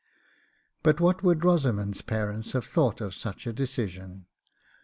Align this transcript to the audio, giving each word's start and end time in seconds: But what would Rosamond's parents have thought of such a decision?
But 0.81 0.99
what 0.99 1.21
would 1.21 1.45
Rosamond's 1.45 2.01
parents 2.01 2.53
have 2.53 2.65
thought 2.65 3.01
of 3.01 3.13
such 3.13 3.45
a 3.45 3.53
decision? 3.53 4.25